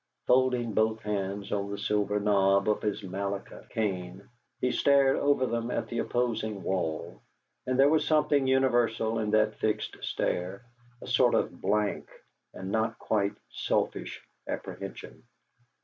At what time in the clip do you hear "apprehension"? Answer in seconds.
14.47-15.21